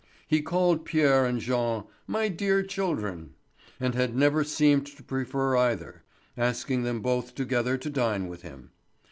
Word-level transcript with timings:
He 0.27 0.41
called 0.41 0.83
Pierre 0.83 1.27
and 1.27 1.39
Jean 1.39 1.83
"my 2.07 2.27
dear 2.27 2.63
children," 2.63 3.35
and 3.79 3.93
had 3.93 4.15
never 4.15 4.43
seemed 4.43 4.87
to 4.87 5.03
prefer 5.03 5.55
either, 5.55 6.01
asking 6.35 6.81
them 6.81 7.01
both 7.03 7.35
together 7.35 7.77
to 7.77 7.89
dine 7.91 8.27
with 8.27 8.41
him. 8.41 8.71